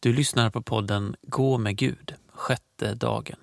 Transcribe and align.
Du 0.00 0.12
lyssnar 0.12 0.50
på 0.50 0.62
podden 0.62 1.16
Gå 1.22 1.58
med 1.58 1.76
Gud, 1.76 2.14
sjätte 2.32 2.94
dagen. 2.94 3.36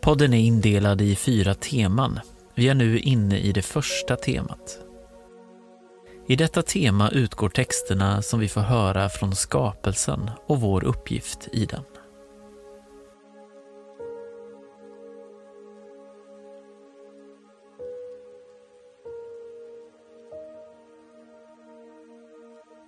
Podden 0.00 0.34
är 0.34 0.38
indelad 0.38 1.00
i 1.00 1.16
fyra 1.16 1.54
teman. 1.54 2.20
Vi 2.54 2.68
är 2.68 2.74
nu 2.74 2.98
inne 2.98 3.38
i 3.38 3.52
det 3.52 3.62
första 3.62 4.16
temat. 4.16 4.87
I 6.30 6.36
detta 6.36 6.62
tema 6.62 7.10
utgår 7.10 7.48
texterna 7.48 8.22
som 8.22 8.40
vi 8.40 8.48
får 8.48 8.60
höra 8.60 9.08
från 9.08 9.34
skapelsen 9.36 10.30
och 10.46 10.60
vår 10.60 10.84
uppgift 10.84 11.48
i 11.52 11.66
den. 11.66 11.82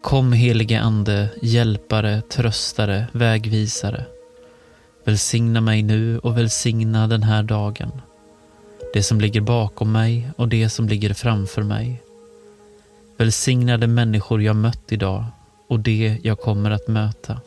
Kom 0.03 0.33
helige 0.33 0.81
Ande, 0.81 1.31
hjälpare, 1.43 2.23
tröstare, 2.23 3.07
vägvisare. 3.13 4.05
Välsigna 5.05 5.61
mig 5.61 5.83
nu 5.83 6.19
och 6.19 6.39
välsigna 6.39 7.07
den 7.07 7.23
här 7.23 7.43
dagen. 7.43 8.01
Det 8.95 9.03
som 9.03 9.21
ligger 9.21 9.41
bakom 9.41 9.93
mig 9.93 10.31
och 10.37 10.49
det 10.49 10.69
som 10.69 10.89
ligger 10.89 11.15
framför 11.15 11.63
mig. 11.63 12.03
Välsignade 13.21 13.87
människor 13.87 14.43
jag 14.43 14.57
mött 14.57 14.93
idag 14.93 15.25
och 15.69 15.81
det 15.81 16.19
jag 16.23 16.41
kommer 16.41 16.71
att 16.71 16.89
möta. 16.89 17.41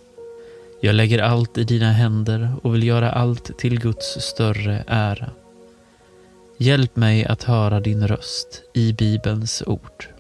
Jag 0.82 0.96
lägger 0.96 1.20
allt 1.20 1.58
i 1.58 1.64
dina 1.64 1.92
händer 1.92 2.54
och 2.64 2.76
vill 2.76 2.84
göra 2.84 3.12
allt 3.12 3.58
till 3.58 3.80
Guds 3.80 4.22
större 4.22 4.84
ära. 4.88 5.30
Hjälp 6.58 6.96
mig 6.96 7.26
att 7.26 7.44
höra 7.44 7.80
din 7.80 8.08
röst 8.08 8.62
i 8.74 8.94
Bibelns 8.94 9.64
ord. 9.66 10.13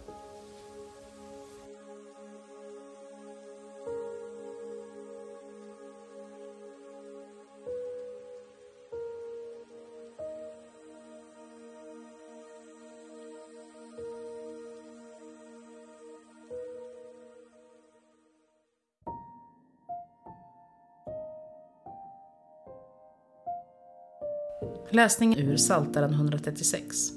Läsning 24.89 25.38
ur 25.38 25.58
Psaltaren 25.58 26.14
136. 26.14 27.11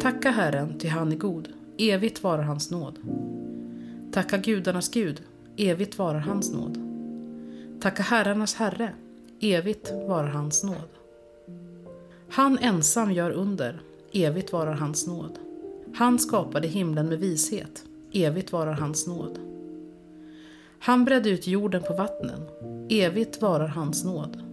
Tacka 0.00 0.30
Herren, 0.30 0.78
ty 0.78 0.88
han 0.88 1.12
är 1.12 1.16
god. 1.16 1.48
Evigt 1.78 2.22
varar 2.22 2.42
hans 2.42 2.70
nåd. 2.70 2.98
Tacka 4.12 4.38
gudarnas 4.38 4.88
Gud. 4.88 5.22
Evigt 5.56 5.98
varar 5.98 6.18
hans 6.18 6.52
nåd. 6.52 6.78
Tacka 7.80 8.02
herrarnas 8.02 8.54
Herre. 8.54 8.92
Evigt 9.40 9.92
varar 10.08 10.28
hans 10.28 10.64
nåd. 10.64 10.88
Han 12.28 12.58
ensam 12.58 13.12
gör 13.12 13.30
under. 13.30 13.80
Evigt 14.12 14.52
varar 14.52 14.74
hans 14.74 15.06
nåd. 15.06 15.38
Han 15.94 16.18
skapade 16.18 16.68
himlen 16.68 17.08
med 17.08 17.18
vishet. 17.18 17.84
Evigt 18.12 18.52
varar 18.52 18.72
hans 18.72 19.06
nåd. 19.06 19.38
Han 20.78 21.04
bredde 21.04 21.30
ut 21.30 21.46
jorden 21.46 21.82
på 21.82 21.94
vattnen. 21.94 22.40
Evigt 22.88 23.42
varar 23.42 23.68
hans 23.68 24.04
nåd. 24.04 24.43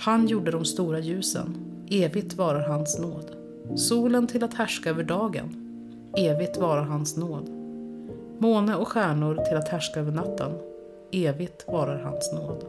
Han 0.00 0.26
gjorde 0.26 0.50
de 0.50 0.64
stora 0.64 0.98
ljusen. 0.98 1.56
Evigt 1.90 2.34
varar 2.34 2.68
hans 2.68 2.98
nåd. 2.98 3.36
Solen 3.76 4.26
till 4.26 4.44
att 4.44 4.54
härska 4.54 4.90
över 4.90 5.04
dagen. 5.04 5.56
Evigt 6.16 6.56
varar 6.56 6.82
hans 6.82 7.16
nåd. 7.16 7.50
Måne 8.38 8.76
och 8.76 8.88
stjärnor 8.88 9.44
till 9.48 9.56
att 9.56 9.68
härska 9.68 10.00
över 10.00 10.12
natten. 10.12 10.52
Evigt 11.12 11.64
varar 11.68 12.02
hans 12.02 12.32
nåd. 12.32 12.64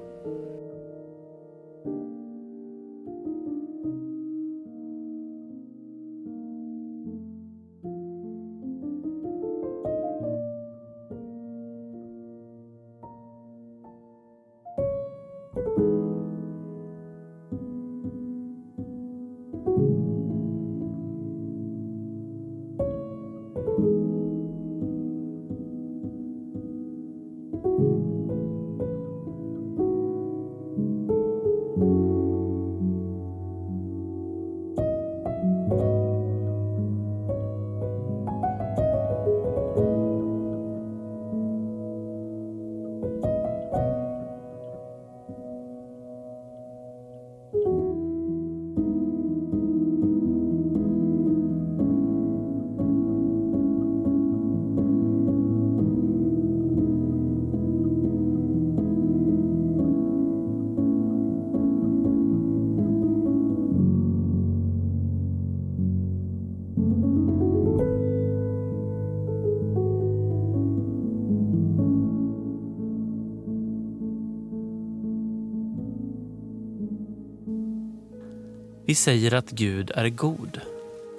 Vi 78.92 78.96
säger 78.96 79.34
att 79.34 79.52
Gud 79.52 79.92
är 79.96 80.10
god. 80.10 80.62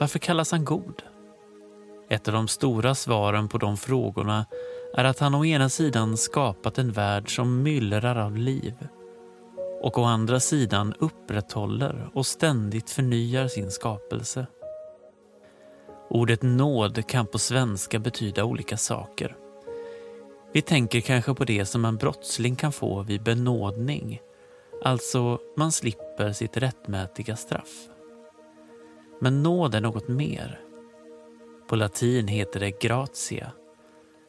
Varför 0.01 0.19
kallas 0.19 0.53
han 0.53 0.65
god? 0.65 1.03
Ett 2.09 2.29
av 2.29 2.35
de 2.35 2.49
stora 2.49 2.95
svaren 2.95 3.49
på 3.49 3.59
de 3.59 3.77
frågorna 3.77 4.47
är 4.95 5.05
att 5.05 5.19
han 5.19 5.35
å 5.35 5.45
ena 5.45 5.69
sidan 5.69 6.17
skapat 6.17 6.79
en 6.79 6.93
värld 6.93 7.37
som 7.37 7.63
myllrar 7.63 8.17
av 8.17 8.37
liv 8.37 8.75
och 9.83 9.99
å 9.99 10.05
andra 10.05 10.41
sidan 10.41 10.95
upprätthåller 10.99 12.11
och 12.15 12.27
ständigt 12.27 12.91
förnyar 12.91 13.49
sin 13.49 13.71
skapelse. 13.71 14.47
Ordet 16.11 16.43
nåd 16.43 17.07
kan 17.07 17.27
på 17.27 17.39
svenska 17.39 17.99
betyda 17.99 18.45
olika 18.45 18.77
saker. 18.77 19.37
Vi 20.53 20.63
tänker 20.63 21.01
kanske 21.01 21.35
på 21.35 21.45
det 21.45 21.67
som 21.67 21.85
en 21.85 21.97
brottsling 21.97 22.57
kan 22.57 22.73
få 22.73 23.03
vid 23.03 23.23
benådning 23.23 24.21
Alltså, 24.85 25.39
man 25.57 25.73
slipper 25.73 26.33
sitt 26.33 26.57
rättmätiga 26.57 27.37
straff. 27.37 27.89
Men 29.21 29.43
nåd 29.43 29.75
är 29.75 29.81
något 29.81 30.09
mer. 30.09 30.61
På 31.69 31.77
latin 31.77 32.29
heter 32.29 32.61
det 32.61 32.81
gratia, 32.81 33.53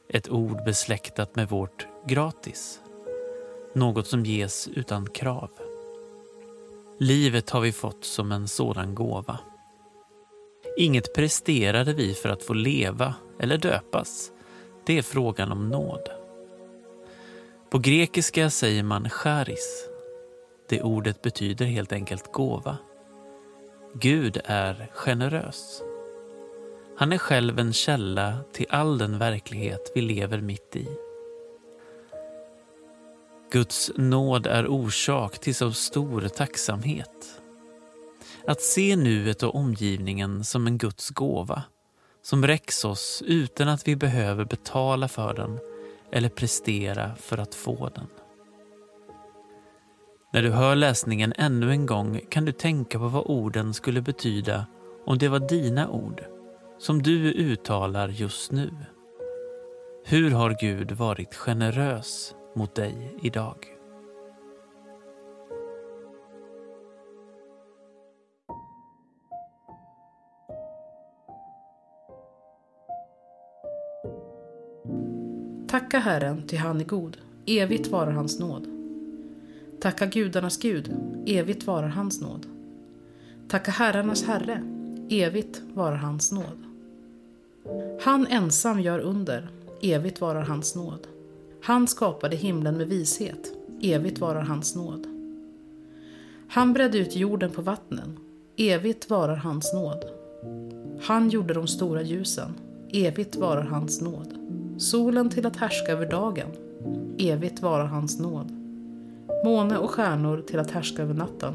ett 0.09 0.29
ord 0.29 0.63
besläktat 0.65 1.35
med 1.35 1.49
vårt 1.49 1.87
gratis. 2.07 2.81
Något 3.73 4.07
som 4.07 4.25
ges 4.25 4.67
utan 4.67 5.09
krav. 5.09 5.49
Livet 6.99 7.49
har 7.49 7.61
vi 7.61 7.71
fått 7.71 8.05
som 8.05 8.31
en 8.31 8.47
sådan 8.47 8.95
gåva. 8.95 9.39
Inget 10.77 11.15
presterade 11.15 11.93
vi 11.93 12.13
för 12.13 12.29
att 12.29 12.43
få 12.43 12.53
leva 12.53 13.15
eller 13.39 13.57
döpas. 13.57 14.31
Det 14.85 14.97
är 14.97 15.01
frågan 15.01 15.51
om 15.51 15.69
nåd. 15.69 16.09
På 17.69 17.79
grekiska 17.79 18.49
säger 18.49 18.83
man 18.83 19.09
charis 19.09 19.89
det 20.69 20.81
ordet 20.81 21.21
betyder 21.21 21.65
helt 21.65 21.91
enkelt 21.91 22.31
gåva. 22.31 22.77
Gud 23.93 24.41
är 24.45 24.91
generös. 24.93 25.81
Han 26.97 27.11
är 27.11 27.17
själv 27.17 27.59
en 27.59 27.73
källa 27.73 28.39
till 28.53 28.65
all 28.69 28.97
den 28.97 29.17
verklighet 29.17 29.91
vi 29.95 30.01
lever 30.01 30.41
mitt 30.41 30.75
i. 30.75 30.87
Guds 33.51 33.91
nåd 33.95 34.47
är 34.47 34.67
orsak 34.67 35.39
till 35.39 35.55
så 35.55 35.71
stor 35.71 36.21
tacksamhet. 36.21 37.41
Att 38.47 38.61
se 38.61 38.95
nuet 38.95 39.43
och 39.43 39.55
omgivningen 39.55 40.43
som 40.43 40.67
en 40.67 40.77
Guds 40.77 41.09
gåva 41.09 41.63
som 42.21 42.47
räcks 42.47 42.85
oss 42.85 43.23
utan 43.25 43.69
att 43.69 43.87
vi 43.87 43.95
behöver 43.95 44.45
betala 44.45 45.07
för 45.07 45.33
den 45.33 45.59
eller 46.11 46.29
prestera 46.29 47.15
för 47.15 47.37
att 47.37 47.55
få 47.55 47.89
den. 47.95 48.07
När 50.33 50.43
du 50.43 50.51
hör 50.51 50.75
läsningen 50.75 51.33
ännu 51.37 51.71
en 51.71 51.85
gång 51.85 52.21
kan 52.29 52.45
du 52.45 52.51
tänka 52.51 52.99
på 52.99 53.07
vad 53.07 53.23
orden 53.25 53.73
skulle 53.73 54.01
betyda 54.01 54.65
om 55.05 55.17
det 55.17 55.27
var 55.27 55.39
dina 55.39 55.89
ord, 55.89 56.23
som 56.79 57.01
du 57.01 57.31
uttalar 57.31 58.09
just 58.09 58.51
nu. 58.51 58.69
Hur 60.05 60.31
har 60.31 60.57
Gud 60.59 60.91
varit 60.91 61.35
generös 61.35 62.35
mot 62.55 62.75
dig 62.75 63.17
idag? 63.21 63.55
Tacka 75.67 75.99
Herren, 75.99 76.47
ty 76.47 76.57
han 76.57 76.81
är 76.81 76.85
god. 76.85 77.17
Evigt 77.45 77.87
varar 77.87 78.11
hans 78.11 78.39
nåd. 78.39 78.72
Tacka 79.83 80.05
gudarnas 80.05 80.57
Gud. 80.57 80.95
Evigt 81.25 81.67
varar 81.67 81.87
hans 81.87 82.21
nåd. 82.21 82.45
Tacka 83.47 83.71
herrarnas 83.71 84.23
Herre. 84.23 84.63
Evigt 85.09 85.61
varar 85.73 85.95
hans 85.95 86.31
nåd. 86.31 86.63
Han 88.01 88.27
ensam 88.27 88.81
gör 88.81 88.99
under. 88.99 89.49
Evigt 89.81 90.21
varar 90.21 90.41
hans 90.41 90.75
nåd. 90.75 91.07
Han 91.61 91.87
skapade 91.87 92.35
himlen 92.35 92.77
med 92.77 92.87
vishet. 92.87 93.51
Evigt 93.81 94.19
varar 94.19 94.41
hans 94.41 94.75
nåd. 94.75 95.07
Han 96.47 96.73
bredde 96.73 96.97
ut 96.97 97.15
jorden 97.15 97.51
på 97.51 97.61
vattnen. 97.61 98.17
Evigt 98.57 99.09
varar 99.09 99.35
hans 99.35 99.73
nåd. 99.73 100.05
Han 101.01 101.29
gjorde 101.29 101.53
de 101.53 101.67
stora 101.67 102.01
ljusen. 102.01 102.53
Evigt 102.91 103.35
varar 103.35 103.63
hans 103.63 104.01
nåd 104.01 104.43
solen 104.77 105.29
till 105.29 105.45
att 105.45 105.55
härska 105.55 105.91
över 105.91 106.09
dagen. 106.09 106.49
Evigt 107.17 107.61
varar 107.61 107.85
hans 107.85 108.19
nåd. 108.19 108.62
Måne 109.43 109.77
och 109.77 109.89
stjärnor 109.89 110.43
till 110.47 110.59
att 110.59 110.71
härska 110.71 111.01
över 111.01 111.13
natten. 111.13 111.53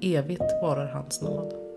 Evigt 0.00 0.44
varar 0.62 0.86
hans 0.86 1.22
nåd. 1.22 1.69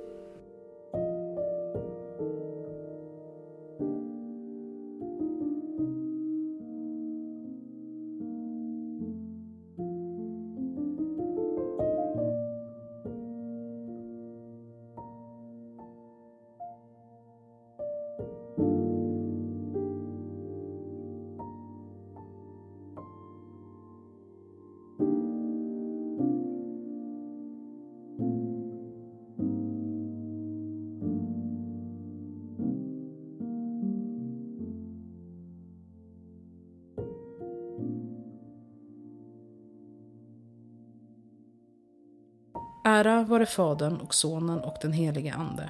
Ära 42.85 43.23
vare 43.23 43.45
Fadern 43.45 43.95
och 43.95 44.15
Sonen 44.15 44.59
och 44.59 44.75
den 44.81 44.93
helige 44.93 45.33
Ande. 45.33 45.69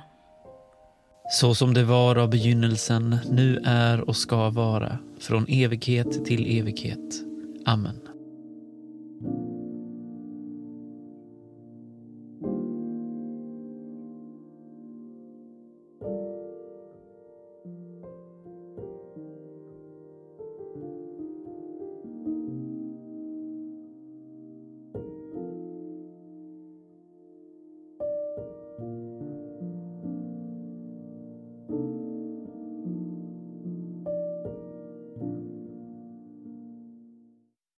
Så 1.29 1.55
som 1.55 1.73
det 1.73 1.83
var 1.83 2.15
av 2.15 2.29
begynnelsen, 2.29 3.17
nu 3.29 3.61
är 3.65 4.09
och 4.09 4.15
ska 4.15 4.49
vara, 4.49 4.97
från 5.19 5.45
evighet 5.47 6.25
till 6.25 6.59
evighet. 6.59 7.23
Amen. 7.65 8.12